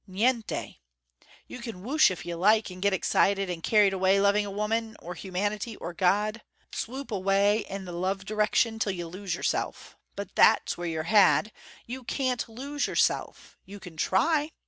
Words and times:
Niente! 0.09 0.79
You 1.45 1.59
can 1.59 1.83
whoosh 1.83 2.09
if 2.09 2.25
you 2.25 2.35
like, 2.35 2.71
and 2.71 2.81
get 2.81 2.91
excited 2.91 3.51
and 3.51 3.61
carried 3.61 3.93
away 3.93 4.19
loving 4.19 4.47
a 4.47 4.49
woman, 4.49 4.95
or 4.99 5.13
humanity, 5.13 5.75
or 5.75 5.93
God. 5.93 6.41
Swoop 6.73 7.11
away 7.11 7.59
in 7.69 7.85
the 7.85 7.91
love 7.91 8.25
direction 8.25 8.79
till 8.79 8.93
you 8.93 9.07
lose 9.07 9.35
yourself. 9.35 9.95
But 10.15 10.33
that's 10.33 10.75
where 10.75 10.87
you're 10.87 11.03
had. 11.03 11.51
You 11.85 12.03
can't 12.03 12.49
lose 12.49 12.87
yourself. 12.87 13.59
You 13.63 13.79
can 13.79 13.95
try. 13.95 14.49